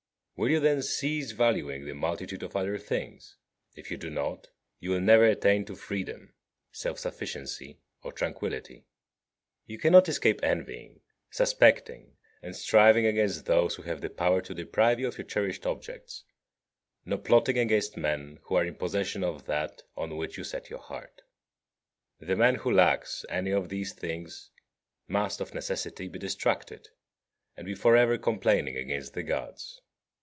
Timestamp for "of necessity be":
25.39-26.17